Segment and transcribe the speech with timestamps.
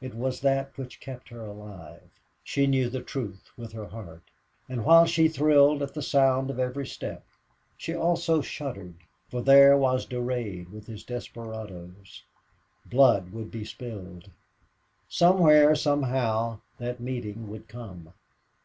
[0.00, 2.10] It was that which kept her alive.
[2.42, 4.24] She knew the truth with her heart.
[4.68, 7.24] And while she thrilled at the sound of every step,
[7.76, 8.96] she also shuddered,
[9.28, 12.24] for there was Durade with his desperadoes.
[12.86, 14.28] Blood would be spilled.
[15.08, 18.14] Somewhere, somehow, that meeting would come.